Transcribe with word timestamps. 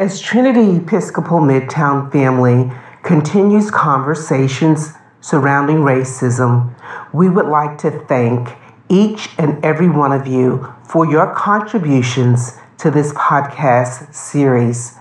As 0.00 0.18
Trinity 0.18 0.76
Episcopal 0.76 1.40
Midtown 1.40 2.10
family 2.10 2.72
continues 3.02 3.70
conversations 3.70 4.94
surrounding 5.20 5.80
racism, 5.80 6.74
we 7.12 7.28
would 7.28 7.44
like 7.44 7.76
to 7.80 7.90
thank 7.90 8.56
each 8.88 9.28
and 9.36 9.62
every 9.62 9.90
one 9.90 10.10
of 10.10 10.26
you 10.26 10.72
for 10.84 11.04
your 11.04 11.34
contributions 11.34 12.54
to 12.78 12.90
this 12.90 13.12
podcast 13.12 14.14
series. 14.14 14.94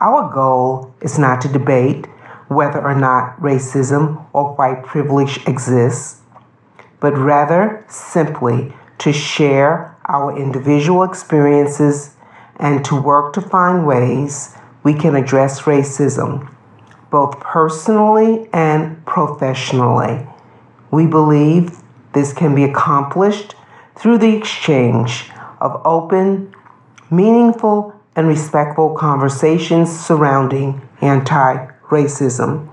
Our 0.00 0.32
goal 0.32 0.94
is 1.00 1.18
not 1.18 1.40
to 1.40 1.48
debate 1.48 2.06
whether 2.46 2.80
or 2.80 2.94
not 2.94 3.40
racism 3.40 4.28
or 4.32 4.54
white 4.54 4.84
privilege 4.84 5.44
exists, 5.48 6.20
but 7.00 7.18
rather 7.18 7.84
simply 7.88 8.72
to 8.98 9.12
share 9.12 9.98
our 10.04 10.38
individual 10.38 11.02
experiences 11.02 12.12
and 12.58 12.84
to 12.84 13.00
work 13.00 13.32
to 13.34 13.40
find 13.40 13.86
ways 13.86 14.54
we 14.82 14.94
can 14.94 15.16
address 15.16 15.62
racism, 15.62 16.50
both 17.10 17.40
personally 17.40 18.48
and 18.52 19.04
professionally. 19.04 20.26
We 20.90 21.06
believe 21.06 21.78
this 22.12 22.32
can 22.32 22.54
be 22.54 22.64
accomplished 22.64 23.54
through 23.96 24.18
the 24.18 24.36
exchange 24.36 25.30
of 25.60 25.80
open, 25.84 26.54
meaningful, 27.10 27.94
and 28.14 28.26
respectful 28.26 28.94
conversations 28.94 29.94
surrounding 29.94 30.80
anti 31.00 31.66
racism. 31.90 32.68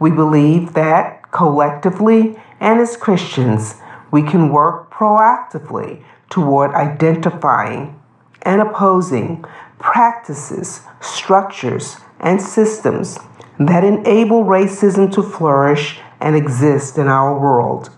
We 0.00 0.10
believe 0.10 0.72
that 0.74 1.30
collectively 1.30 2.40
and 2.60 2.80
as 2.80 2.96
Christians, 2.96 3.74
we 4.10 4.22
can 4.22 4.48
work 4.50 4.90
proactively 4.90 6.02
toward 6.30 6.72
identifying 6.72 8.00
and 8.42 8.60
opposing 8.60 9.44
practices, 9.78 10.80
structures, 11.00 11.96
and 12.20 12.40
systems 12.40 13.18
that 13.58 13.84
enable 13.84 14.44
racism 14.44 15.12
to 15.12 15.22
flourish 15.22 15.98
and 16.20 16.36
exist 16.36 16.98
in 16.98 17.08
our 17.08 17.38
world. 17.38 17.90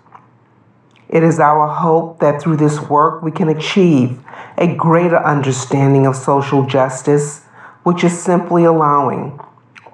It 1.08 1.22
is 1.22 1.40
our 1.40 1.66
hope 1.68 2.20
that 2.20 2.42
through 2.42 2.56
this 2.56 2.80
work 2.80 3.22
we 3.22 3.30
can 3.30 3.48
achieve 3.48 4.20
a 4.58 4.74
greater 4.74 5.18
understanding 5.18 6.06
of 6.06 6.16
social 6.16 6.66
justice, 6.66 7.44
which 7.82 8.04
is 8.04 8.18
simply 8.18 8.64
allowing 8.64 9.40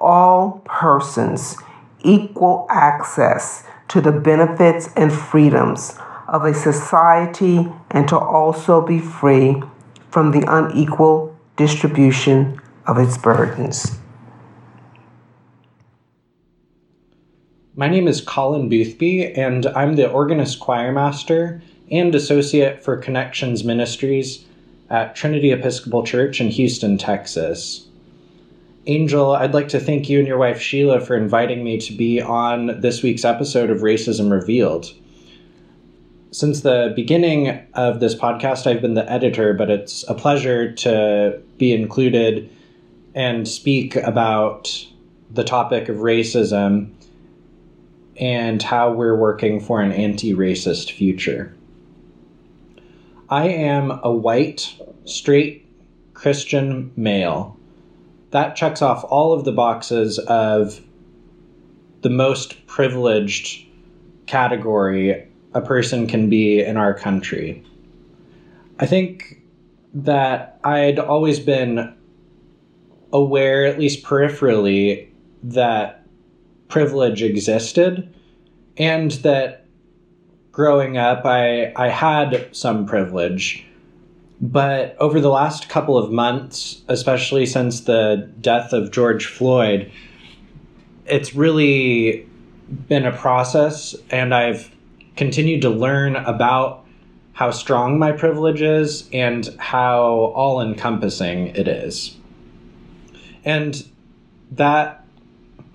all 0.01 0.63
persons 0.65 1.57
equal 2.03 2.67
access 2.69 3.65
to 3.89 4.01
the 4.01 4.13
benefits 4.13 4.89
and 4.97 5.13
freedoms 5.13 5.97
of 6.27 6.45
a 6.45 6.53
society 6.53 7.69
and 7.91 8.09
to 8.09 8.19
also 8.19 8.85
be 8.85 8.99
free 8.99 9.63
from 10.15 10.31
the 10.31 10.45
unequal 10.47 11.37
distribution 11.57 12.61
of 12.87 12.99
its 12.99 13.19
burdens. 13.19 13.99
My 17.75 17.89
name 17.89 18.07
is 18.07 18.21
Collin 18.21 18.69
Boothby, 18.69 19.35
and 19.35 19.67
I'm 19.67 19.97
the 19.97 20.09
organist 20.09 20.61
choirmaster 20.61 21.61
and 21.91 22.15
associate 22.15 22.85
for 22.85 22.97
Connections 22.97 23.65
Ministries 23.65 24.45
at 24.89 25.17
Trinity 25.17 25.51
Episcopal 25.51 26.05
Church 26.05 26.41
in 26.41 26.47
Houston, 26.47 26.97
Texas. 26.97 27.89
Angel, 28.87 29.33
I'd 29.33 29.53
like 29.53 29.67
to 29.71 29.81
thank 29.81 30.09
you 30.09 30.21
and 30.21 30.29
your 30.29 30.39
wife 30.39 30.61
Sheila 30.61 31.01
for 31.01 31.17
inviting 31.17 31.65
me 31.65 31.79
to 31.79 31.93
be 31.93 32.21
on 32.21 32.81
this 32.81 33.03
week's 33.03 33.25
episode 33.25 33.69
of 33.69 33.81
Racism 33.81 34.31
Revealed. 34.31 34.95
Since 36.35 36.63
the 36.63 36.93
beginning 36.97 37.65
of 37.75 38.01
this 38.01 38.17
podcast, 38.17 38.67
I've 38.67 38.83
been 38.83 38.95
the 38.95 39.09
editor, 39.09 39.55
but 39.55 39.71
it's 39.71 40.05
a 40.09 40.15
pleasure 40.15 40.73
to 40.73 41.41
be 41.59 41.73
included 41.73 42.51
and 43.15 43.47
speak 43.47 43.95
about 43.95 44.85
the 45.31 45.45
topic 45.45 45.89
of 45.89 45.99
racism 45.99 46.91
and 48.17 48.61
how 48.61 48.93
we're 48.93 49.15
working 49.15 49.61
for 49.61 49.81
an 49.81 49.93
anti 49.93 50.35
racist 50.35 50.91
future. 50.91 51.55
I 53.29 53.47
am 53.47 54.01
a 54.03 54.11
white, 54.11 54.75
straight 55.05 55.65
Christian 56.15 56.91
male. 56.97 57.57
That 58.33 58.57
checks 58.57 58.83
off 58.83 59.05
all 59.05 59.35
of 59.35 59.45
the 59.45 59.53
boxes 59.53 60.19
of 60.19 60.81
the 62.03 62.11
most 62.11 62.67
privileged 62.67 63.69
category 64.27 65.29
a 65.55 65.61
person 65.61 66.07
can 66.07 66.29
be 66.29 66.61
in 66.61 66.77
our 66.77 66.95
country. 66.95 67.65
I 68.79 68.87
think 68.87 69.41
that 69.95 70.59
I'd 70.65 70.99
always 70.99 71.39
been 71.39 71.95
aware, 73.13 73.65
at 73.65 73.79
least 73.79 74.05
peripherally, 74.05 75.09
that 75.45 76.05
privilege 76.69 77.23
existed 77.23 78.13
and 78.77 79.13
that 79.23 79.67
growing 80.51 80.97
up 80.97 81.25
I 81.25 81.73
I 81.77 81.89
had 81.89 82.49
some 82.53 82.87
privilege 82.87 83.65
but 84.41 84.97
over 84.99 85.21
the 85.21 85.31
last 85.31 85.69
couple 85.69 85.97
of 85.97 86.11
months 86.11 86.83
especially 86.89 87.47
since 87.47 87.83
the 87.83 88.29
death 88.41 88.73
of 88.73 88.91
George 88.91 89.27
Floyd 89.27 89.91
it's 91.07 91.35
really 91.35 92.27
been 92.89 93.05
a 93.05 93.13
process 93.17 93.95
and 94.11 94.35
I've 94.35 94.74
continued 95.17 95.63
to 95.63 95.71
learn 95.71 96.17
about 96.17 96.85
how 97.35 97.51
strong 97.51 97.99
my 97.99 98.13
privilege 98.13 98.63
is 98.63 99.09
and 99.13 99.49
how 99.59 100.33
all 100.35 100.61
encompassing 100.61 101.49
it 101.49 101.69
is. 101.69 102.17
And 103.45 103.87
that 104.53 105.05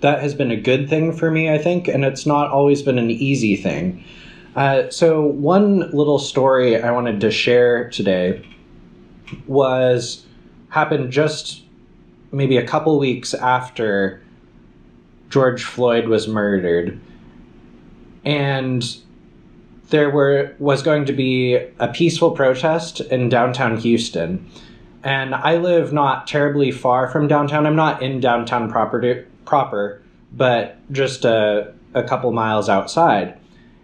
that 0.02 0.22
has 0.22 0.34
been 0.34 0.52
a 0.52 0.56
good 0.56 0.90
thing 0.90 1.12
for 1.12 1.30
me, 1.30 1.52
I 1.52 1.58
think, 1.58 1.88
and 1.88 2.06
it's 2.06 2.26
not 2.26 2.50
always 2.50 2.82
been 2.82 2.98
an 2.98 3.12
easy 3.12 3.58
thing. 3.58 4.04
Uh, 4.56 4.90
so, 4.90 5.22
one 5.22 5.92
little 5.92 6.20
story 6.20 6.82
I 6.82 6.92
wanted 6.92 7.20
to 7.22 7.32
share 7.32 7.90
today 7.90 8.46
was 9.46 10.26
happened 10.70 11.12
just 11.12 11.64
maybe 12.32 12.58
a 12.58 12.66
couple 12.66 12.98
weeks 12.98 13.34
after 13.34 14.22
George 15.30 15.64
Floyd 15.64 16.08
was 16.08 16.28
murdered. 16.28 17.00
And 18.26 18.84
there 19.90 20.10
were 20.10 20.56
was 20.60 20.82
going 20.82 21.06
to 21.06 21.14
be 21.14 21.56
a 21.80 21.88
peaceful 21.88 22.32
protest 22.32 23.02
in 23.02 23.30
downtown 23.30 23.78
Houston. 23.78 24.50
And 25.04 25.34
I 25.34 25.56
live 25.56 25.94
not 25.94 26.28
terribly 26.28 26.72
far 26.72 27.10
from 27.10 27.28
downtown. 27.28 27.66
I'm 27.66 27.76
not 27.76 28.02
in 28.02 28.20
downtown 28.20 28.70
property, 28.70 29.24
proper, 29.46 30.02
but 30.34 30.78
just 30.92 31.26
a, 31.26 31.74
a 31.94 32.04
couple 32.04 32.32
miles 32.34 32.68
outside. 32.68 33.38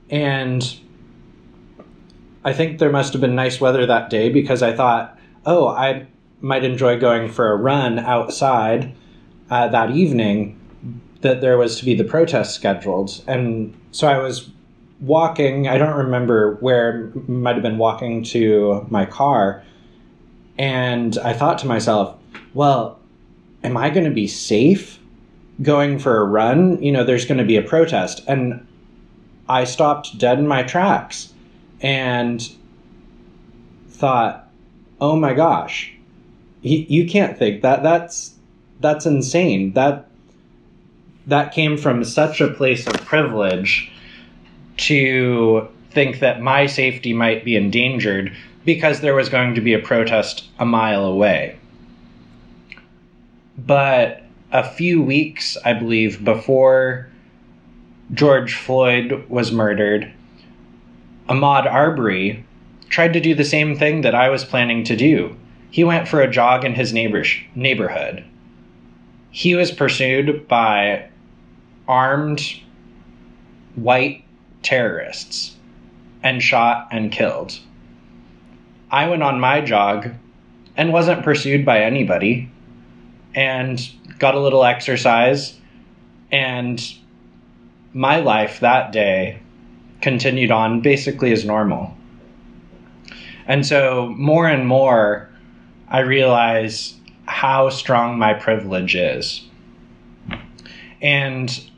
And 0.09 0.77
I 2.43 2.53
think 2.53 2.79
there 2.79 2.91
must 2.91 3.13
have 3.13 3.21
been 3.21 3.35
nice 3.35 3.61
weather 3.61 3.85
that 3.85 4.09
day 4.09 4.29
because 4.29 4.61
I 4.61 4.73
thought, 4.73 5.17
oh, 5.45 5.67
I 5.67 6.05
might 6.41 6.63
enjoy 6.63 6.99
going 6.99 7.29
for 7.29 7.51
a 7.51 7.55
run 7.55 7.97
outside 7.97 8.93
uh, 9.49 9.69
that 9.69 9.91
evening 9.91 10.59
that 11.21 11.41
there 11.41 11.57
was 11.57 11.79
to 11.79 11.85
be 11.85 11.95
the 11.95 12.03
protest 12.03 12.53
scheduled. 12.53 13.23
And 13.25 13.75
so 13.91 14.07
I 14.07 14.17
was 14.17 14.51
walking, 14.99 15.67
I 15.67 15.77
don't 15.77 15.95
remember 15.95 16.55
where, 16.55 17.11
might 17.27 17.55
have 17.55 17.63
been 17.63 17.77
walking 17.77 18.23
to 18.25 18.85
my 18.89 19.05
car. 19.05 19.63
And 20.57 21.17
I 21.17 21.33
thought 21.33 21.59
to 21.59 21.67
myself, 21.67 22.17
well, 22.53 22.99
am 23.63 23.75
I 23.75 23.89
going 23.89 24.05
to 24.05 24.11
be 24.11 24.27
safe 24.27 24.99
going 25.61 25.99
for 25.99 26.17
a 26.17 26.25
run, 26.25 26.81
you 26.81 26.91
know, 26.91 27.03
there's 27.03 27.25
going 27.25 27.37
to 27.37 27.45
be 27.45 27.57
a 27.57 27.61
protest. 27.61 28.23
And 28.27 28.65
I 29.47 29.63
stopped 29.63 30.17
dead 30.17 30.39
in 30.39 30.47
my 30.47 30.63
tracks 30.63 31.33
and 31.81 32.47
thought, 33.89 34.49
oh 34.99 35.15
my 35.15 35.33
gosh, 35.33 35.93
you, 36.61 36.85
you 36.87 37.07
can't 37.07 37.37
think 37.37 37.61
that. 37.61 37.83
That's, 37.83 38.33
that's 38.79 39.05
insane. 39.05 39.73
That, 39.73 40.09
that 41.27 41.53
came 41.53 41.77
from 41.77 42.03
such 42.03 42.41
a 42.41 42.49
place 42.49 42.85
of 42.87 42.93
privilege 43.05 43.91
to 44.77 45.67
think 45.91 46.19
that 46.19 46.41
my 46.41 46.65
safety 46.65 47.13
might 47.13 47.45
be 47.45 47.55
endangered 47.55 48.35
because 48.65 48.99
there 48.99 49.15
was 49.15 49.29
going 49.29 49.55
to 49.55 49.61
be 49.61 49.73
a 49.73 49.79
protest 49.79 50.45
a 50.59 50.65
mile 50.65 51.05
away. 51.05 51.57
But 53.57 54.23
a 54.51 54.67
few 54.67 55.01
weeks, 55.01 55.57
I 55.63 55.73
believe, 55.73 56.23
before 56.23 57.07
George 58.13 58.55
Floyd 58.55 59.25
was 59.29 59.51
murdered, 59.51 60.11
Ahmaud 61.29 61.65
Arbery 61.65 62.45
tried 62.89 63.13
to 63.13 63.19
do 63.19 63.33
the 63.33 63.43
same 63.43 63.75
thing 63.77 64.01
that 64.01 64.15
I 64.15 64.29
was 64.29 64.43
planning 64.43 64.83
to 64.85 64.95
do. 64.95 65.35
He 65.71 65.83
went 65.83 66.07
for 66.07 66.21
a 66.21 66.29
jog 66.29 66.63
in 66.63 66.75
his 66.75 66.93
neighbor's 66.93 67.33
neighborhood. 67.55 68.23
He 69.31 69.55
was 69.55 69.71
pursued 69.71 70.47
by 70.47 71.09
armed 71.87 72.41
white 73.75 74.24
terrorists 74.65 75.55
and 76.21 76.41
shot 76.41 76.89
and 76.91 77.11
killed. 77.11 77.57
I 78.91 79.07
went 79.07 79.23
on 79.23 79.39
my 79.39 79.61
jog 79.61 80.09
and 80.75 80.91
wasn't 80.91 81.23
pursued 81.23 81.65
by 81.65 81.81
anybody 81.81 82.49
and 83.33 83.79
got 84.19 84.35
a 84.35 84.39
little 84.39 84.65
exercise. 84.65 85.57
And 86.31 86.83
my 87.93 88.19
life 88.19 88.59
that 88.59 88.91
day 88.91 89.39
continued 90.01 90.51
on 90.51 90.81
basically 90.81 91.31
as 91.31 91.45
normal. 91.45 91.95
And 93.47 93.65
so, 93.65 94.13
more 94.17 94.47
and 94.47 94.67
more, 94.67 95.29
I 95.87 95.99
realize 95.99 96.95
how 97.25 97.69
strong 97.69 98.17
my 98.17 98.33
privilege 98.33 98.95
is. 98.95 99.45
And 101.01 101.69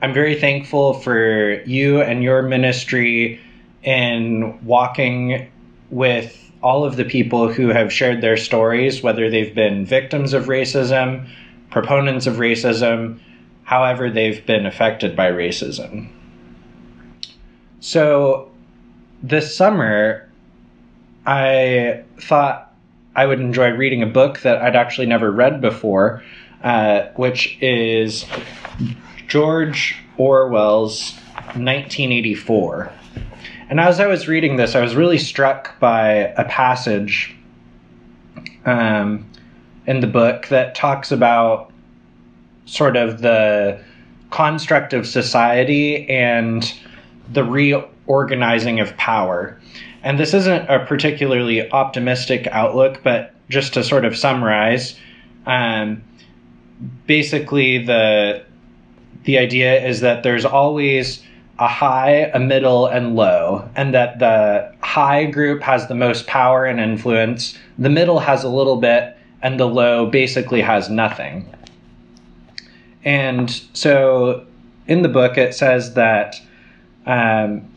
I'm 0.00 0.14
very 0.14 0.36
thankful 0.36 0.94
for 0.94 1.60
you 1.62 2.00
and 2.00 2.22
your 2.22 2.42
ministry 2.42 3.40
in 3.82 4.64
walking 4.64 5.50
with 5.90 6.52
all 6.62 6.84
of 6.84 6.96
the 6.96 7.04
people 7.04 7.52
who 7.52 7.68
have 7.68 7.92
shared 7.92 8.20
their 8.20 8.36
stories, 8.36 9.02
whether 9.02 9.28
they've 9.28 9.54
been 9.54 9.84
victims 9.84 10.32
of 10.32 10.46
racism, 10.46 11.28
proponents 11.70 12.26
of 12.26 12.36
racism, 12.36 13.18
however 13.64 14.10
they've 14.10 14.44
been 14.46 14.66
affected 14.66 15.16
by 15.16 15.30
racism. 15.30 16.08
So, 17.80 18.50
this 19.22 19.54
summer, 19.54 20.28
I 21.26 22.04
thought 22.20 22.72
I 23.16 23.26
would 23.26 23.40
enjoy 23.40 23.70
reading 23.70 24.02
a 24.02 24.06
book 24.06 24.40
that 24.40 24.62
I'd 24.62 24.76
actually 24.76 25.06
never 25.06 25.30
read 25.30 25.60
before, 25.60 26.22
uh, 26.62 27.02
which 27.16 27.58
is 27.60 28.24
George 29.28 29.94
Orwell's 30.16 31.14
1984. 31.54 32.90
And 33.68 33.78
as 33.78 34.00
I 34.00 34.06
was 34.06 34.26
reading 34.26 34.56
this, 34.56 34.74
I 34.74 34.80
was 34.80 34.96
really 34.96 35.18
struck 35.18 35.78
by 35.78 36.32
a 36.36 36.44
passage 36.46 37.36
um, 38.64 39.30
in 39.86 40.00
the 40.00 40.06
book 40.06 40.48
that 40.48 40.74
talks 40.74 41.12
about 41.12 41.70
sort 42.64 42.96
of 42.96 43.20
the 43.20 43.78
construct 44.30 44.94
of 44.94 45.06
society 45.06 46.08
and 46.08 46.74
the 47.30 47.44
reorganizing 47.44 48.80
of 48.80 48.96
power. 48.96 49.60
And 50.02 50.18
this 50.18 50.32
isn't 50.32 50.70
a 50.70 50.86
particularly 50.86 51.70
optimistic 51.70 52.46
outlook, 52.46 53.02
but 53.02 53.34
just 53.50 53.74
to 53.74 53.84
sort 53.84 54.06
of 54.06 54.16
summarize, 54.16 54.98
um, 55.46 56.02
basically 57.06 57.84
the 57.84 58.44
the 59.28 59.36
idea 59.36 59.86
is 59.86 60.00
that 60.00 60.22
there's 60.22 60.46
always 60.46 61.22
a 61.58 61.68
high, 61.68 62.30
a 62.32 62.38
middle, 62.38 62.86
and 62.86 63.14
low, 63.14 63.68
and 63.76 63.92
that 63.92 64.18
the 64.20 64.74
high 64.80 65.26
group 65.26 65.60
has 65.60 65.86
the 65.86 65.94
most 65.94 66.26
power 66.26 66.64
and 66.64 66.80
influence, 66.80 67.54
the 67.78 67.90
middle 67.90 68.20
has 68.20 68.42
a 68.42 68.48
little 68.48 68.76
bit, 68.76 69.14
and 69.42 69.60
the 69.60 69.66
low 69.66 70.06
basically 70.06 70.62
has 70.62 70.88
nothing. 70.88 71.46
And 73.04 73.50
so 73.74 74.46
in 74.86 75.02
the 75.02 75.10
book, 75.10 75.36
it 75.36 75.54
says 75.54 75.92
that 75.92 76.40
um, 77.04 77.70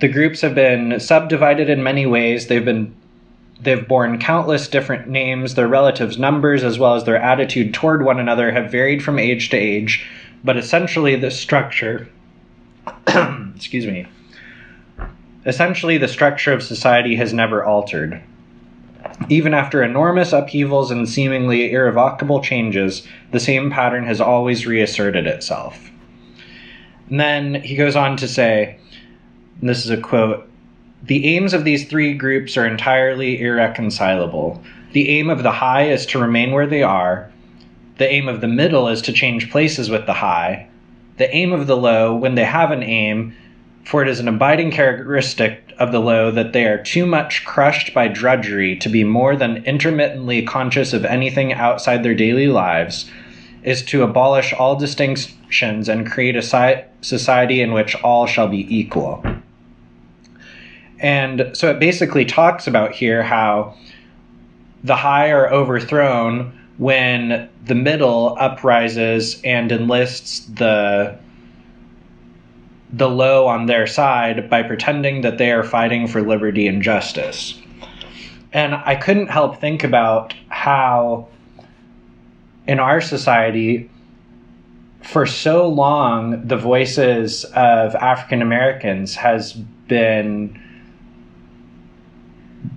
the 0.00 0.08
groups 0.08 0.42
have 0.42 0.54
been 0.54 1.00
subdivided 1.00 1.70
in 1.70 1.82
many 1.82 2.04
ways. 2.04 2.48
They've 2.48 2.62
been 2.62 2.94
they've 3.62 3.88
borne 3.88 4.18
countless 4.18 4.68
different 4.68 5.08
names. 5.08 5.54
Their 5.54 5.68
relatives' 5.68 6.18
numbers, 6.18 6.62
as 6.62 6.78
well 6.78 6.96
as 6.96 7.04
their 7.04 7.16
attitude 7.16 7.72
toward 7.72 8.04
one 8.04 8.20
another, 8.20 8.52
have 8.52 8.70
varied 8.70 9.02
from 9.02 9.18
age 9.18 9.48
to 9.48 9.56
age. 9.56 10.06
But 10.44 10.58
essentially, 10.58 11.16
the 11.16 11.30
structure 11.30 12.08
excuse 13.56 13.86
me. 13.86 14.06
Essentially, 15.46 15.98
the 15.98 16.08
structure 16.08 16.52
of 16.52 16.62
society 16.62 17.16
has 17.16 17.32
never 17.32 17.64
altered. 17.64 18.22
Even 19.28 19.54
after 19.54 19.82
enormous 19.82 20.32
upheavals 20.32 20.90
and 20.90 21.08
seemingly 21.08 21.72
irrevocable 21.72 22.42
changes, 22.42 23.06
the 23.30 23.40
same 23.40 23.70
pattern 23.70 24.04
has 24.04 24.20
always 24.20 24.66
reasserted 24.66 25.26
itself. 25.26 25.90
And 27.10 27.20
then 27.20 27.54
he 27.62 27.76
goes 27.76 27.96
on 27.96 28.16
to 28.16 28.28
say, 28.28 28.78
this 29.62 29.84
is 29.84 29.90
a 29.90 29.98
quote 29.98 30.48
The 31.02 31.36
aims 31.36 31.52
of 31.52 31.64
these 31.64 31.86
three 31.88 32.14
groups 32.14 32.56
are 32.56 32.66
entirely 32.66 33.40
irreconcilable. 33.40 34.62
The 34.92 35.10
aim 35.10 35.28
of 35.30 35.42
the 35.42 35.52
high 35.52 35.88
is 35.88 36.06
to 36.06 36.18
remain 36.18 36.52
where 36.52 36.66
they 36.66 36.82
are, 36.82 37.30
the 37.98 38.10
aim 38.10 38.28
of 38.28 38.40
the 38.40 38.48
middle 38.48 38.88
is 38.88 39.02
to 39.02 39.12
change 39.12 39.50
places 39.50 39.88
with 39.88 40.06
the 40.06 40.14
high, 40.14 40.68
the 41.16 41.32
aim 41.34 41.52
of 41.52 41.66
the 41.66 41.76
low, 41.76 42.14
when 42.14 42.34
they 42.34 42.44
have 42.44 42.70
an 42.70 42.82
aim, 42.82 43.34
for 43.84 44.02
it 44.02 44.08
is 44.08 44.18
an 44.18 44.28
abiding 44.28 44.70
characteristic 44.70 45.72
of 45.78 45.92
the 45.92 46.00
low 46.00 46.30
that 46.30 46.52
they 46.52 46.64
are 46.66 46.82
too 46.82 47.06
much 47.06 47.44
crushed 47.44 47.94
by 47.94 48.08
drudgery 48.08 48.76
to 48.76 48.88
be 48.88 49.04
more 49.04 49.36
than 49.36 49.64
intermittently 49.64 50.42
conscious 50.42 50.92
of 50.92 51.04
anything 51.04 51.52
outside 51.52 52.02
their 52.02 52.14
daily 52.14 52.48
lives, 52.48 53.10
is 53.62 53.82
to 53.82 54.02
abolish 54.02 54.52
all 54.52 54.76
distinctions 54.76 55.88
and 55.88 56.10
create 56.10 56.36
a 56.36 56.84
society 57.00 57.60
in 57.60 57.72
which 57.72 57.94
all 57.96 58.26
shall 58.26 58.48
be 58.48 58.66
equal. 58.74 59.24
And 60.98 61.50
so 61.54 61.70
it 61.70 61.78
basically 61.78 62.24
talks 62.24 62.66
about 62.66 62.92
here 62.92 63.22
how 63.22 63.76
the 64.82 64.96
high 64.96 65.30
are 65.30 65.52
overthrown 65.52 66.58
when 66.78 67.48
the 67.64 67.74
middle 67.74 68.36
uprises 68.38 69.40
and 69.44 69.70
enlists 69.70 70.40
the 70.46 71.16
the 72.92 73.08
low 73.08 73.46
on 73.46 73.66
their 73.66 73.88
side 73.88 74.48
by 74.48 74.62
pretending 74.62 75.22
that 75.22 75.36
they 75.36 75.50
are 75.50 75.64
fighting 75.64 76.06
for 76.06 76.22
liberty 76.22 76.68
and 76.68 76.80
justice. 76.80 77.60
And 78.52 78.76
I 78.76 78.94
couldn't 78.94 79.30
help 79.30 79.60
think 79.60 79.82
about 79.82 80.32
how 80.48 81.26
in 82.68 82.78
our 82.78 83.00
society 83.00 83.90
for 85.02 85.26
so 85.26 85.68
long 85.68 86.46
the 86.46 86.56
voices 86.56 87.44
of 87.46 87.96
African 87.96 88.42
Americans 88.42 89.16
has 89.16 89.52
been 89.52 90.60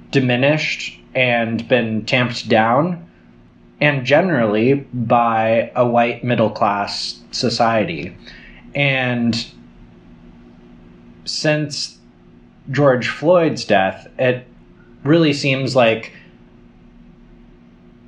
diminished 0.09 0.99
and 1.13 1.67
been 1.67 2.05
tamped 2.05 2.49
down 2.49 3.06
and 3.79 4.05
generally 4.05 4.73
by 4.73 5.71
a 5.75 5.87
white 5.87 6.23
middle 6.23 6.49
class 6.49 7.19
society. 7.31 8.15
And 8.73 9.45
since 11.25 11.97
George 12.71 13.07
Floyd's 13.07 13.65
death, 13.65 14.07
it 14.17 14.47
really 15.03 15.33
seems 15.33 15.75
like 15.75 16.13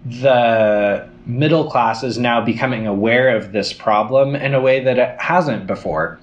the 0.06 1.08
middle 1.26 1.70
class 1.70 2.04
is 2.04 2.18
now 2.18 2.44
becoming 2.44 2.88
aware 2.88 3.36
of 3.36 3.52
this 3.52 3.74
problem 3.74 4.36
in 4.36 4.54
a 4.54 4.62
way 4.62 4.84
that 4.84 4.98
it 4.98 5.20
hasn't 5.20 5.68
before. 5.68 6.20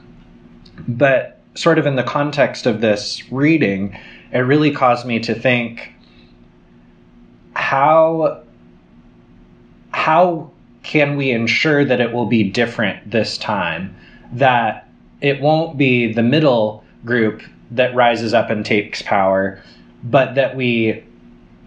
But, 0.88 1.41
sort 1.55 1.79
of 1.79 1.87
in 1.87 1.97
the 1.97 2.03
context 2.03 2.67
of 2.67 2.81
this 2.81 3.31
reading, 3.31 3.99
it 4.33 4.41
really 4.41 4.73
caused 4.73 5.07
me 5.07 5.21
to 5.21 5.35
think 5.35 5.93
how 7.55 8.43
how 9.97 10.50
can 10.83 11.17
we 11.17 11.31
ensure 11.31 11.83
that 11.83 12.03
it 12.03 12.12
will 12.12 12.26
be 12.26 12.45
different 12.45 13.11
this 13.11 13.38
time? 13.38 13.97
That 14.31 14.87
it 15.23 15.41
won't 15.41 15.79
be 15.79 16.12
the 16.12 16.23
middle 16.23 16.85
group 17.05 17.43
that 17.71 17.95
rises 17.95 18.35
up 18.35 18.50
and 18.50 18.65
takes 18.65 19.00
power, 19.00 19.61
but 20.05 20.35
that 20.35 20.55
we 20.55 21.03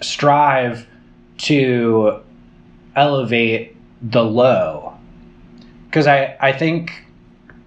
strive 0.01 0.86
to 1.39 2.21
elevate 2.95 3.75
the 4.03 4.24
low. 4.24 4.93
Because 5.88 6.05
I, 6.05 6.38
I 6.39 6.51
think, 6.51 7.03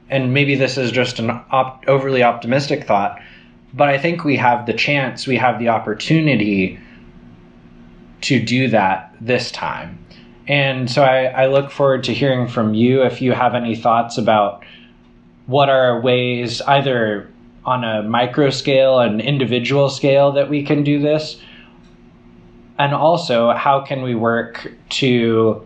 and 0.08 0.32
maybe 0.32 0.54
this 0.54 0.78
is 0.78 0.92
just 0.92 1.18
an 1.18 1.28
op- 1.28 1.84
overly 1.88 2.22
optimistic 2.22 2.84
thought, 2.84 3.20
but 3.74 3.88
I 3.88 3.98
think 3.98 4.22
we 4.22 4.36
have 4.36 4.66
the 4.66 4.74
chance, 4.74 5.26
we 5.26 5.36
have 5.38 5.58
the 5.58 5.70
opportunity 5.70 6.78
to 8.20 8.40
do 8.40 8.68
that 8.68 9.12
this 9.20 9.50
time. 9.50 9.98
And 10.48 10.90
so 10.90 11.02
I, 11.02 11.24
I 11.26 11.46
look 11.46 11.70
forward 11.70 12.04
to 12.04 12.14
hearing 12.14 12.48
from 12.48 12.74
you 12.74 13.02
if 13.02 13.22
you 13.22 13.32
have 13.32 13.54
any 13.54 13.76
thoughts 13.76 14.18
about 14.18 14.64
what 15.46 15.68
are 15.68 16.00
ways, 16.00 16.60
either 16.62 17.30
on 17.64 17.84
a 17.84 18.02
micro 18.02 18.50
scale, 18.50 18.98
an 18.98 19.20
individual 19.20 19.88
scale, 19.88 20.32
that 20.32 20.48
we 20.48 20.64
can 20.64 20.82
do 20.82 21.00
this, 21.00 21.40
and 22.78 22.92
also 22.94 23.52
how 23.52 23.80
can 23.80 24.02
we 24.02 24.14
work 24.14 24.72
to 24.88 25.64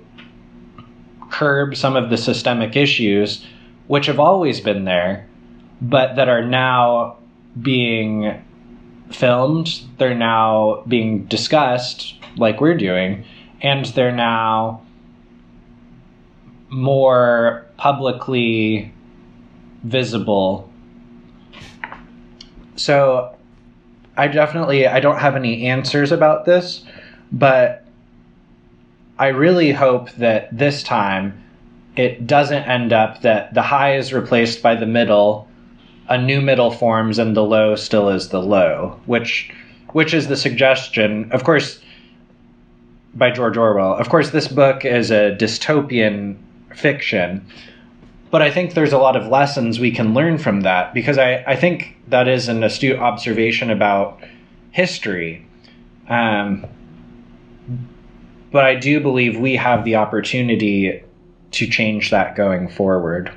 curb 1.31 1.75
some 1.77 1.97
of 1.97 2.11
the 2.11 2.17
systemic 2.17 2.77
issues 2.77 3.45
which 3.87 4.07
have 4.07 4.21
always 4.21 4.61
been 4.61 4.85
there, 4.85 5.27
but 5.81 6.17
that 6.17 6.29
are 6.29 6.45
now 6.45 7.17
being 7.61 8.43
filmed, 9.11 9.81
they're 9.99 10.15
now 10.15 10.83
being 10.89 11.25
discussed, 11.27 12.15
like 12.37 12.61
we're 12.61 12.77
doing 12.77 13.25
and 13.61 13.85
they're 13.87 14.13
now 14.13 14.83
more 16.69 17.67
publicly 17.77 18.93
visible. 19.83 20.71
So 22.77 23.37
I 24.17 24.29
definitely 24.29 24.87
I 24.87 25.01
don't 25.01 25.19
have 25.19 25.37
any 25.37 25.67
answers 25.67 26.13
about 26.13 26.45
this, 26.45 26.85
but 27.33 27.85
I 29.19 29.29
really 29.29 29.73
hope 29.73 30.11
that 30.13 30.57
this 30.57 30.83
time 30.83 31.43
it 31.97 32.27
doesn't 32.27 32.65
end 32.65 32.93
up 32.93 33.23
that 33.23 33.55
the 33.55 33.63
high 33.63 33.97
is 33.97 34.13
replaced 34.13 34.63
by 34.63 34.75
the 34.75 34.87
middle, 34.87 35.49
a 36.09 36.21
new 36.21 36.41
middle 36.41 36.71
forms, 36.71 37.19
and 37.19 37.35
the 37.35 37.43
low 37.43 37.75
still 37.75 38.11
is 38.11 38.29
the 38.29 38.43
low, 38.43 39.01
which 39.07 39.51
which 39.93 40.13
is 40.13 40.29
the 40.29 40.37
suggestion. 40.37 41.31
Of 41.33 41.45
course, 41.45 41.81
by 43.17 43.31
George 43.31 43.57
Orwell. 43.57 43.95
Of 43.95 44.09
course, 44.09 44.31
this 44.31 44.47
book 44.47 44.85
is 44.85 45.11
a 45.11 45.37
dystopian 45.39 46.37
fiction, 46.75 47.47
but 48.31 48.43
I 48.43 48.51
think 48.51 48.75
there's 48.75 48.93
a 48.93 48.99
lot 48.99 49.17
of 49.17 49.27
lessons 49.29 49.81
we 49.81 49.91
can 49.91 50.13
learn 50.13 50.39
from 50.39 50.61
that 50.63 50.93
because 50.93 51.17
I, 51.17 51.43
I 51.47 51.57
think 51.57 51.97
that 52.09 52.29
is 52.29 52.49
an 52.49 52.63
astute 52.63 52.99
observation 52.99 53.71
about 53.71 54.23
history. 54.71 55.47
Um, 56.09 56.67
but 58.53 58.65
I 58.65 58.75
do 58.75 59.01
believe 59.01 59.39
we 59.39 59.57
have 59.57 59.85
the 59.85 59.97
opportunity 59.97 61.03
to 61.53 61.67
change 61.67 62.11
that 62.11 62.37
going 62.37 62.69
forward. 62.69 63.33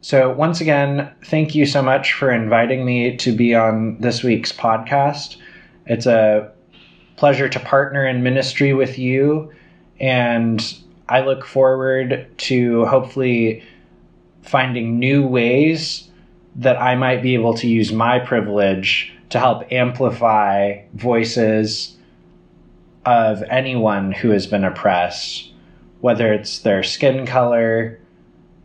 So, 0.00 0.32
once 0.32 0.60
again, 0.60 1.10
thank 1.24 1.54
you 1.54 1.66
so 1.66 1.82
much 1.82 2.12
for 2.12 2.30
inviting 2.30 2.84
me 2.84 3.16
to 3.16 3.32
be 3.32 3.54
on 3.54 3.98
this 4.00 4.22
week's 4.22 4.52
podcast. 4.52 5.36
It's 5.86 6.06
a 6.06 6.52
pleasure 7.16 7.48
to 7.48 7.60
partner 7.60 8.06
in 8.06 8.22
ministry 8.22 8.74
with 8.74 8.98
you, 8.98 9.52
and 10.00 10.76
I 11.08 11.20
look 11.20 11.44
forward 11.44 12.28
to 12.38 12.84
hopefully 12.86 13.62
finding 14.42 14.98
new 14.98 15.26
ways 15.26 16.08
that 16.56 16.80
I 16.80 16.94
might 16.94 17.22
be 17.22 17.34
able 17.34 17.54
to 17.54 17.68
use 17.68 17.92
my 17.92 18.18
privilege 18.18 19.12
to 19.30 19.38
help 19.38 19.72
amplify 19.72 20.82
voices 20.94 21.96
of 23.04 23.42
anyone 23.44 24.12
who 24.12 24.30
has 24.30 24.46
been 24.46 24.64
oppressed, 24.64 25.52
whether 26.00 26.32
it's 26.32 26.60
their 26.60 26.82
skin 26.82 27.26
color, 27.26 27.98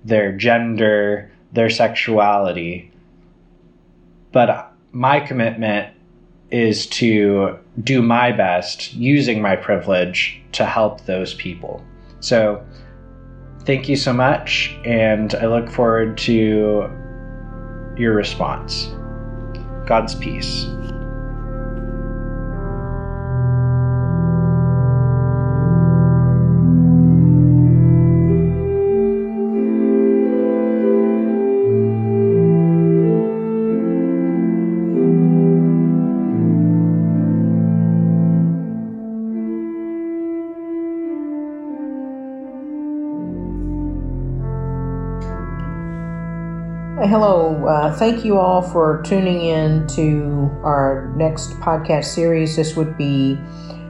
their 0.06 0.32
gender, 0.32 1.32
their 1.51 1.70
sexuality. 1.70 2.91
But 4.32 4.72
my 4.91 5.20
commitment 5.20 5.94
is 6.51 6.88
to 6.88 7.58
do 7.84 8.01
my 8.01 8.32
best 8.32 8.94
using 8.94 9.41
my 9.41 9.56
privilege 9.56 10.41
to 10.53 10.65
help 10.65 11.06
those 11.06 11.34
people. 11.34 11.84
So, 12.20 12.65
thank 13.65 13.88
you 13.88 13.96
so 13.96 14.13
much, 14.13 14.75
and 14.86 15.34
I 15.36 15.46
look 15.46 15.70
forward 15.70 16.18
to 16.20 16.89
your 17.98 18.13
response. 18.13 18.91
God's 19.86 20.15
peace. 20.15 20.65
Hello. 47.01 47.65
Uh, 47.65 47.96
thank 47.96 48.25
you 48.25 48.38
all 48.38 48.62
for 48.62 49.01
tuning 49.03 49.39
in 49.39 49.88
to 49.88 50.51
our 50.63 51.13
next 51.15 51.51
podcast 51.62 52.03
series. 52.03 52.58
This 52.58 52.75
would 52.75 52.98
be 52.98 53.39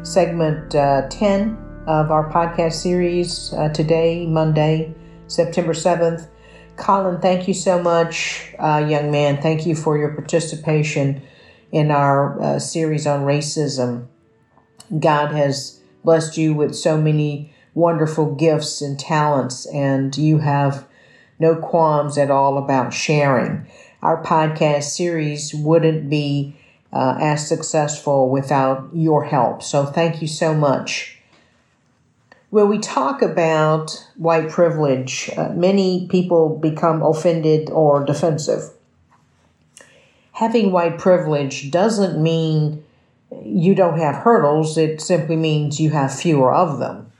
segment 0.03 0.75
uh, 0.75 1.07
10 1.09 1.57
of 1.87 2.11
our 2.11 2.31
podcast 2.31 2.73
series 2.73 3.51
uh, 3.53 3.69
today, 3.69 4.27
Monday, 4.27 4.93
September 5.25 5.73
7th. 5.73 6.27
Collin, 6.75 7.19
thank 7.19 7.47
you 7.47 7.55
so 7.55 7.81
much, 7.81 8.53
uh, 8.59 8.85
young 8.87 9.09
man. 9.09 9.41
Thank 9.41 9.65
you 9.65 9.73
for 9.73 9.97
your 9.97 10.13
participation 10.13 11.23
in 11.71 11.89
our 11.89 12.39
uh, 12.39 12.59
series 12.59 13.07
on 13.07 13.21
racism. 13.21 14.05
God 14.99 15.31
has 15.31 15.81
blessed 16.03 16.37
you 16.37 16.53
with 16.53 16.75
so 16.75 16.95
many 16.95 17.55
wonderful 17.73 18.35
gifts 18.35 18.83
and 18.83 18.99
talents, 18.99 19.65
and 19.65 20.15
you 20.15 20.37
have 20.37 20.87
no 21.39 21.55
qualms 21.55 22.17
at 22.17 22.29
all 22.29 22.57
about 22.57 22.93
sharing. 22.93 23.65
Our 24.01 24.21
podcast 24.23 24.83
series 24.83 25.53
wouldn't 25.53 26.09
be 26.09 26.55
uh, 26.91 27.17
as 27.19 27.47
successful 27.47 28.29
without 28.29 28.89
your 28.93 29.25
help. 29.25 29.63
So 29.63 29.85
thank 29.85 30.21
you 30.21 30.27
so 30.27 30.53
much. 30.53 31.17
When 32.49 32.67
we 32.67 32.79
talk 32.79 33.21
about 33.21 34.05
white 34.17 34.49
privilege, 34.49 35.29
uh, 35.37 35.49
many 35.49 36.07
people 36.07 36.57
become 36.57 37.03
offended 37.03 37.69
or 37.69 38.03
defensive. 38.03 38.71
Having 40.33 40.71
white 40.71 40.97
privilege 40.97 41.69
doesn't 41.69 42.21
mean 42.21 42.83
you 43.43 43.75
don't 43.75 43.99
have 43.99 44.15
hurdles, 44.15 44.77
it 44.77 44.99
simply 44.99 45.35
means 45.35 45.79
you 45.79 45.91
have 45.91 46.17
fewer 46.17 46.53
of 46.53 46.79
them. 46.79 47.11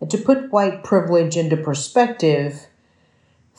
And 0.00 0.10
to 0.10 0.18
put 0.18 0.50
white 0.50 0.82
privilege 0.82 1.36
into 1.36 1.56
perspective, 1.56 2.66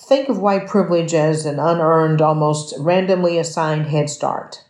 Think 0.03 0.27
of 0.27 0.37
white 0.37 0.67
privilege 0.67 1.13
as 1.13 1.45
an 1.45 1.59
unearned, 1.59 2.21
almost 2.21 2.73
randomly 2.77 3.37
assigned 3.37 3.87
head 3.87 4.09
start. 4.09 4.65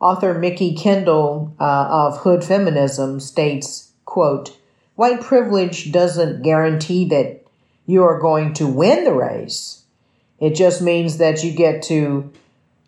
Author 0.00 0.32
Mikki 0.34 0.76
Kendall 0.76 1.52
uh, 1.58 1.88
of 1.90 2.18
Hood 2.18 2.44
Feminism 2.44 3.18
states, 3.18 3.90
quote, 4.04 4.56
White 4.94 5.20
privilege 5.20 5.90
doesn't 5.90 6.42
guarantee 6.42 7.04
that 7.08 7.44
you 7.84 8.04
are 8.04 8.20
going 8.20 8.54
to 8.54 8.68
win 8.68 9.02
the 9.02 9.12
race. 9.12 9.82
It 10.38 10.54
just 10.54 10.80
means 10.80 11.18
that 11.18 11.42
you 11.42 11.52
get 11.52 11.82
to 11.84 12.30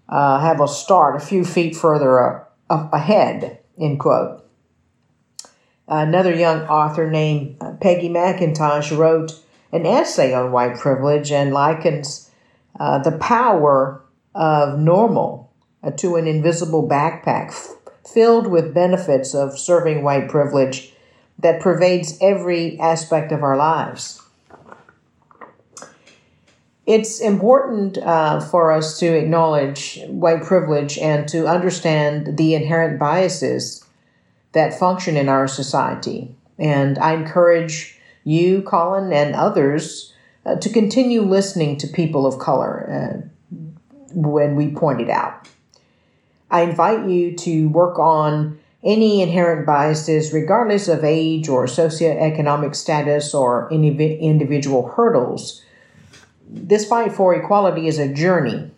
uh, 0.09 0.39
have 0.39 0.61
a 0.61 0.69
start 0.69 1.17
a 1.17 1.21
few 1.21 1.45
feet 1.45 1.75
further 1.75 2.23
up, 2.23 2.57
up 2.71 2.93
ahead, 2.93 3.59
end 3.77 3.99
quote. 3.99 4.45
Another 5.89 6.33
young 6.33 6.61
author 6.69 7.11
named 7.11 7.57
uh, 7.61 7.73
Peggy 7.73 8.09
McIntosh 8.09 8.97
wrote, 8.97 9.41
an 9.73 9.87
essay 9.87 10.33
on 10.35 10.53
white 10.53 10.77
privilege 10.77 11.31
and 11.33 11.53
likens 11.53 12.31
uh, 12.79 12.99
the 12.99 13.17
power 13.19 14.03
of 14.35 14.79
normal 14.79 15.51
uh, 15.83 15.91
to 15.93 16.17
an 16.17 16.27
invisible 16.27 16.87
backpack 16.87 17.49
f- 17.49 17.77
filled 18.07 18.47
with 18.47 18.75
benefits 18.75 19.35
of 19.35 19.59
serving 19.59 20.03
white 20.03 20.29
privilege 20.29 20.93
that 21.39 21.61
pervades 21.61 22.17
every 22.21 22.79
aspect 22.81 23.33
of 23.33 23.43
our 23.43 23.57
lives. 23.57 24.23
It's 26.87 27.21
important 27.21 27.99
uh, 27.99 28.41
for 28.41 28.71
us 28.71 28.99
to 29.01 29.07
acknowledge 29.07 30.01
white 30.07 30.45
privilege 30.45 30.99
and 30.99 31.29
to 31.29 31.49
understand 31.49 32.39
the 32.39 32.55
inherent 32.55 32.99
biases 32.99 33.85
that 34.53 34.79
function 34.79 35.17
in 35.17 35.29
our 35.29 35.49
society. 35.49 36.35
And 36.59 36.97
I 36.99 37.15
encourage 37.15 37.96
you, 38.27 38.61
Collin, 38.63 39.13
and 39.13 39.37
others 39.37 40.13
uh, 40.45 40.57
to 40.57 40.69
continue 40.69 41.23
listening 41.23 41.77
to 41.77 41.87
people 41.87 42.27
of 42.27 42.41
color 42.41 42.91
uh, 42.91 43.57
when 44.13 44.57
we 44.57 44.69
point 44.69 45.01
it 45.01 45.09
out. 45.09 45.49
I 46.51 46.63
invite 46.63 47.09
you 47.09 47.37
to 47.37 47.69
work 47.69 47.99
on 48.01 48.59
any 48.83 49.23
inherent 49.23 49.65
biases, 49.65 50.33
regardless 50.33 50.89
of 50.89 51.05
age 51.05 51.49
or 51.49 51.67
socioeconomic 51.67 52.75
status 52.75 53.33
or 53.33 53.73
any 53.73 54.19
individual 54.19 54.89
hurdles. 54.89 55.63
This 56.49 56.85
fight 56.85 57.13
for 57.13 57.35
equality 57.35 57.87
is 57.87 57.99
a 57.99 58.13
journey. 58.13 58.71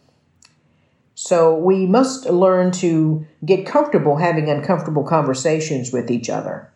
So 1.14 1.56
we 1.56 1.86
must 1.86 2.26
learn 2.26 2.70
to 2.72 3.26
get 3.44 3.66
comfortable 3.66 4.16
having 4.16 4.48
uncomfortable 4.48 5.04
conversations 5.04 5.90
with 5.90 6.10
each 6.10 6.28
other 6.30 6.70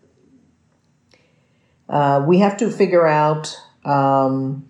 uh, 1.89 2.25
we 2.27 2.39
have 2.39 2.57
to 2.59 2.71
figure 2.71 3.07
out 3.07 3.57
um, 3.85 4.69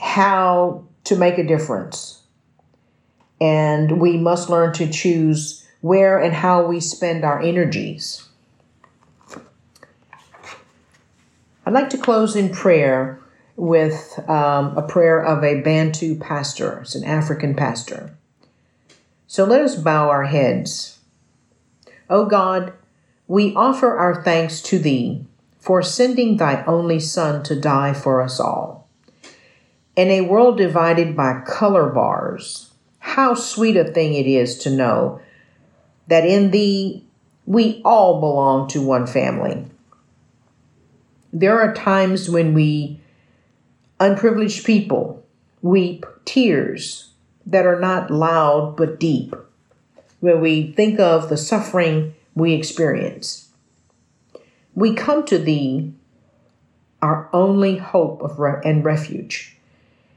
how 0.00 0.84
to 1.04 1.16
make 1.16 1.38
a 1.38 1.44
difference. 1.44 2.22
And 3.40 4.00
we 4.00 4.16
must 4.16 4.50
learn 4.50 4.72
to 4.74 4.90
choose 4.90 5.66
where 5.80 6.18
and 6.18 6.34
how 6.34 6.66
we 6.66 6.80
spend 6.80 7.24
our 7.24 7.40
energies. 7.40 8.28
I'd 11.64 11.74
like 11.74 11.90
to 11.90 11.98
close 11.98 12.34
in 12.34 12.48
prayer 12.48 13.20
with 13.54 14.18
um, 14.28 14.76
a 14.76 14.82
prayer 14.82 15.20
of 15.20 15.44
a 15.44 15.60
Bantu 15.60 16.18
pastor. 16.18 16.80
It's 16.80 16.94
an 16.94 17.04
African 17.04 17.54
pastor. 17.54 18.16
So 19.26 19.44
let 19.44 19.60
us 19.60 19.76
bow 19.76 20.08
our 20.08 20.24
heads. 20.24 20.98
O 22.08 22.24
God, 22.24 22.72
we 23.26 23.54
offer 23.54 23.96
our 23.96 24.22
thanks 24.22 24.62
to 24.62 24.78
Thee 24.78 25.26
for 25.68 25.82
sending 25.82 26.38
thy 26.38 26.64
only 26.64 26.98
Son 26.98 27.42
to 27.42 27.54
die 27.54 27.92
for 27.92 28.22
us 28.22 28.40
all. 28.40 28.88
In 29.96 30.08
a 30.08 30.22
world 30.22 30.56
divided 30.56 31.14
by 31.14 31.42
color 31.46 31.90
bars, 31.90 32.70
how 33.00 33.34
sweet 33.34 33.76
a 33.76 33.84
thing 33.84 34.14
it 34.14 34.26
is 34.26 34.56
to 34.60 34.70
know 34.70 35.20
that 36.06 36.24
in 36.24 36.52
thee 36.52 37.04
We 37.44 37.80
all 37.82 38.20
belong 38.20 38.68
to 38.68 38.82
one 38.82 39.06
family. 39.06 39.64
There 41.32 41.58
are 41.58 41.74
times 41.74 42.28
when 42.28 42.52
we, 42.52 43.00
unprivileged 43.98 44.66
people, 44.66 45.24
weep 45.62 46.04
tears 46.26 47.10
that 47.46 47.64
are 47.64 47.80
not 47.80 48.10
loud 48.10 48.76
but 48.76 49.00
deep, 49.00 49.34
when 50.20 50.42
we 50.42 50.72
think 50.72 51.00
of 51.00 51.28
the 51.30 51.38
suffering 51.38 52.14
we 52.34 52.52
experience. 52.52 53.47
We 54.78 54.94
come 54.94 55.26
to 55.26 55.38
Thee, 55.38 55.92
our 57.02 57.28
only 57.32 57.78
hope 57.78 58.22
of 58.22 58.38
re- 58.38 58.60
and 58.64 58.84
refuge. 58.84 59.56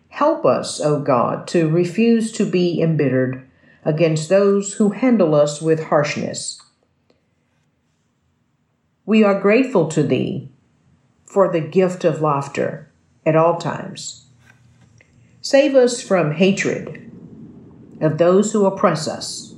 Help 0.10 0.46
us, 0.46 0.80
O 0.80 1.02
God, 1.02 1.48
to 1.48 1.68
refuse 1.68 2.32
to 2.34 2.46
be 2.46 2.80
embittered 2.80 3.50
against 3.84 4.30
those 4.30 4.74
who 4.74 4.92
handle 4.92 5.34
us 5.34 5.64
with 5.64 5.86
harshness. 5.86 6.62
We 9.04 9.24
are 9.24 9.42
grateful 9.42 9.88
to 9.88 10.04
Thee 10.04 10.52
for 11.26 11.52
the 11.52 11.62
gift 11.62 12.06
of 12.06 12.22
laughter 12.22 12.88
at 13.26 13.36
all 13.36 13.58
times. 13.58 14.28
Save 15.42 15.74
us 15.74 16.04
from 16.04 16.34
hatred 16.34 17.12
of 18.00 18.20
those 18.20 18.52
who 18.52 18.68
oppress 18.68 19.08
us. 19.08 19.56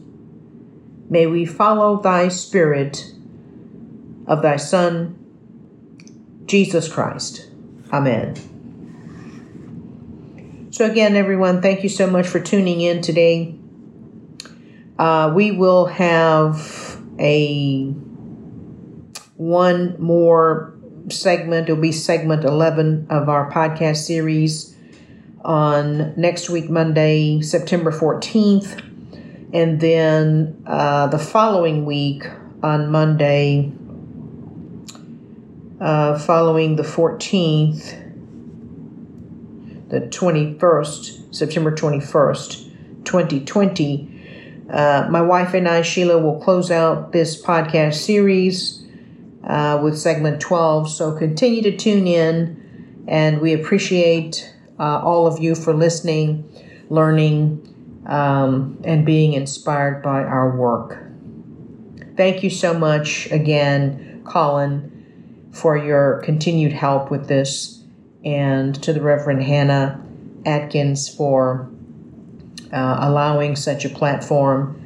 May 1.10 1.28
we 1.28 1.46
follow 1.46 2.02
Thy 2.02 2.30
Spirit 2.30 3.13
of 4.28 4.42
Thy 4.42 4.58
Son, 4.58 5.18
Jesus 6.46 6.92
Christ. 6.92 7.50
Amen. 7.92 8.36
So, 10.72 10.86
again, 10.86 11.16
everyone, 11.16 11.62
thank 11.62 11.84
you 11.84 11.90
so 11.90 12.08
much 12.08 12.28
for 12.28 12.40
tuning 12.40 12.82
in 12.82 13.02
today. 13.02 13.56
Uh, 14.98 15.32
we 15.36 15.52
will 15.52 15.86
have 15.86 17.00
a 17.20 17.94
one 19.36 19.96
more 20.00 20.74
segment. 21.10 21.70
It'll 21.70 21.82
be 21.82 21.92
segment 21.92 22.44
11 22.44 23.08
of 23.10 23.30
our 23.30 23.52
podcast 23.52 23.98
series 23.98 24.76
on 25.44 26.14
next 26.16 26.50
week, 26.50 26.70
Monday, 26.70 27.42
September 27.42 27.92
14th. 27.92 28.80
And 29.54 29.80
then 29.80 30.64
uh, 30.66 31.08
the 31.08 31.20
following 31.20 31.86
week 31.86 32.24
on 32.64 32.90
Monday, 32.90 33.72
uh, 35.84 36.18
following 36.18 36.78
the 36.78 36.84
14th, 36.84 38.00
the 39.90 40.00
21st, 40.00 41.36
September 41.36 41.76
21st, 41.76 43.04
2020, 43.04 44.66
uh, 44.70 45.08
my 45.12 45.22
wife 45.22 45.54
and 45.54 45.68
I, 45.68 45.82
Sheila, 45.82 46.20
will 46.20 46.40
close 46.40 46.72
out 46.72 47.12
this 47.12 47.40
podcast 47.40 47.96
series 47.96 48.88
uh, 49.44 49.82
with 49.84 49.98
segment 50.00 50.40
12. 50.40 50.90
So 50.90 51.18
continue 51.18 51.62
to 51.64 51.76
tune 51.76 52.08
in, 52.08 53.04
and 53.10 53.42
we 53.42 53.52
appreciate 53.52 54.56
uh, 54.80 55.02
all 55.04 55.28
of 55.28 55.40
you 55.40 55.54
for 55.54 55.74
listening, 55.74 56.50
learning, 56.90 57.60
um, 58.08 58.82
and 58.86 59.06
being 59.06 59.34
inspired 59.34 60.02
by 60.02 60.24
our 60.24 60.56
work. 60.56 60.98
Thank 62.16 62.42
you 62.42 62.50
so 62.50 62.74
much 62.74 63.30
again, 63.32 64.22
Collin, 64.26 64.93
for 65.54 65.78
your 65.78 66.22
continued 66.24 66.74
help 66.74 67.10
with 67.10 67.28
this, 67.28 67.82
and 68.26 68.82
to 68.84 68.92
the 68.92 69.02
Reverend 69.02 69.44
Hannah 69.44 70.04
Atkins 70.46 71.08
for 71.08 71.70
uh, 72.72 72.98
allowing 73.00 73.56
such 73.56 73.86
a 73.86 73.90
platform 73.90 74.80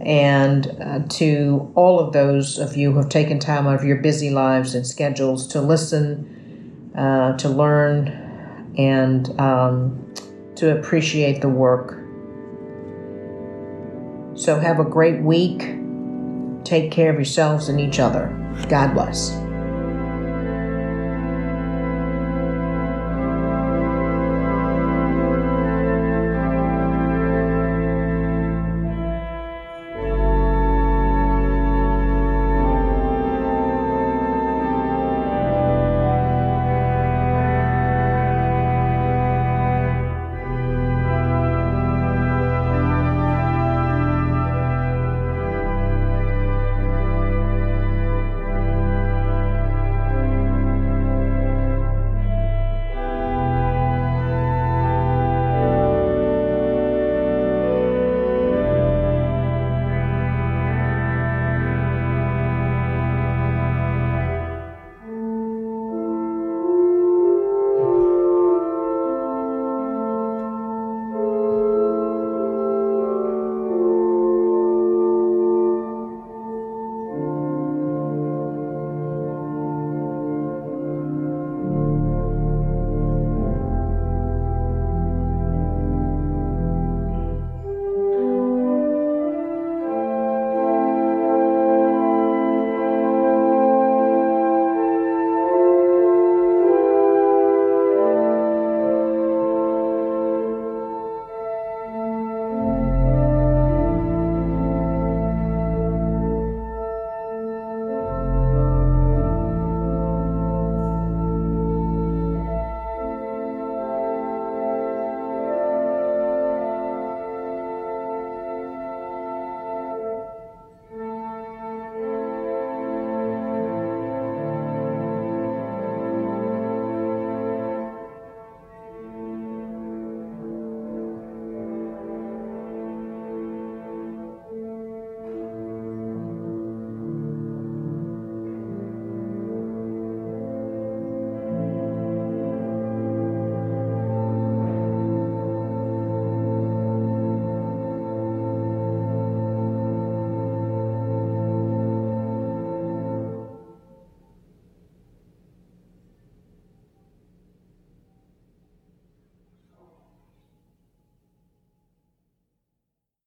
and 0.00 0.76
uh, 0.80 1.00
to 1.08 1.72
all 1.74 1.98
of 1.98 2.12
those 2.12 2.58
of 2.58 2.76
you 2.76 2.92
who 2.92 2.98
have 2.98 3.08
taken 3.08 3.38
time 3.38 3.66
out 3.66 3.74
of 3.74 3.84
your 3.84 3.96
busy 3.96 4.30
lives 4.30 4.74
and 4.74 4.86
schedules 4.86 5.48
to 5.48 5.60
listen, 5.60 6.92
uh, 6.96 7.36
to 7.36 7.48
learn, 7.48 8.08
and 8.78 9.38
um, 9.40 10.14
to 10.54 10.78
appreciate 10.78 11.40
the 11.40 11.48
work. 11.48 11.96
So, 14.38 14.60
have 14.60 14.78
a 14.78 14.84
great 14.84 15.20
week. 15.20 15.74
Take 16.64 16.92
care 16.92 17.10
of 17.10 17.16
yourselves 17.16 17.68
and 17.68 17.80
each 17.80 17.98
other. 17.98 18.28
God 18.68 18.94
bless. 18.94 19.47